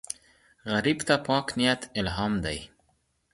غریب 0.71 0.99
ته 1.07 1.15
پاک 1.27 1.45
نیت 1.57 1.81
الهام 1.99 2.33
دی 2.43 2.59